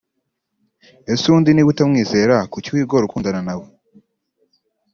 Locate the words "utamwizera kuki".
1.73-2.69